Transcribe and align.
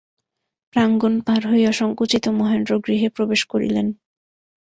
প্রাঙ্গণ 0.73 1.13
পার 1.21 1.41
হইয়া 1.47 1.71
সংকুচিত 1.71 2.25
মহেন্দ্র 2.39 2.71
গৃহে 2.85 3.09
প্রবেশ 3.09 3.41
করিলেন। 3.45 3.87